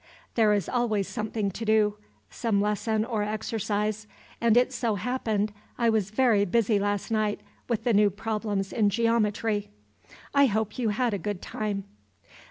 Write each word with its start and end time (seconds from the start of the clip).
There 0.33 0.51
is 0.51 0.67
always 0.67 1.07
something 1.07 1.51
to 1.51 1.63
do, 1.63 1.97
some 2.31 2.59
lesson 2.59 3.05
or 3.05 3.21
exercise, 3.21 4.07
and 4.41 4.57
it 4.57 4.73
so 4.73 4.95
happened, 4.95 5.53
I 5.77 5.91
was 5.91 6.09
very 6.09 6.43
busy 6.43 6.79
last 6.79 7.11
night 7.11 7.39
with 7.69 7.83
the 7.83 7.93
new 7.93 8.09
problems 8.09 8.73
in 8.73 8.89
geometry. 8.89 9.69
I 10.33 10.47
hope 10.47 10.79
you 10.79 10.89
had 10.89 11.13
a 11.13 11.19
good 11.19 11.39
time." 11.39 11.83